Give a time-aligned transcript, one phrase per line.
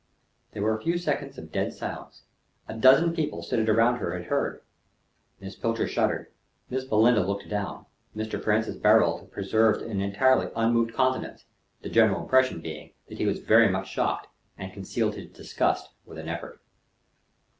[0.53, 2.23] There were a few seconds of dead silence.
[2.67, 4.63] A dozen people seated around her had heard.
[5.39, 6.31] Miss Pilcher shuddered;
[6.71, 7.85] Miss Belinda looked down;
[8.17, 8.43] Mr.
[8.43, 11.45] Francis Barold preserved an entirely unmoved countenance,
[11.83, 14.25] the general impression being that he was very much shocked,
[14.57, 16.59] and concealed his disgust with an effort.